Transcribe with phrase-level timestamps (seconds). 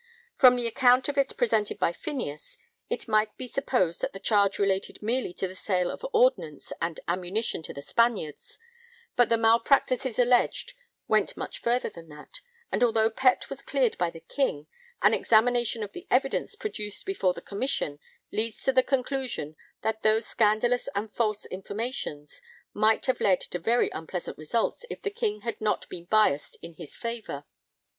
[0.33, 2.57] From the account of it presented by Phineas
[2.89, 6.99] it might be supposed that the charge related merely to the sale of ordnance and
[7.07, 8.57] ammunition to the Spaniards,
[9.15, 10.73] but the malpractices alleged
[11.07, 12.41] went much further than that;
[12.71, 14.65] and, although Pett was cleared by the King,
[15.03, 17.99] an examination of the evidence produced before the Commission
[18.31, 22.41] leads to the conclusion that 'those scandalous and false informations'
[22.73, 26.73] might have led to very unpleasant results if the King had not been biased in
[26.73, 27.45] his favour.